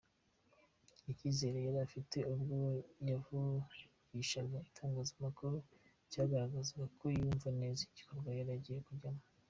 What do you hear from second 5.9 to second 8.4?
cyagaragaza ko yumva neza igikorwa